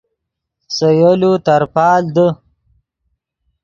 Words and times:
سے 0.75 0.87
یولو 0.99 1.31
ترپال 1.45 2.03
دے 2.15 2.27